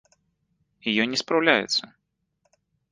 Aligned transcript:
І 0.87 0.95
ён 1.03 1.07
не 1.13 1.21
спраўляецца. 1.23 1.83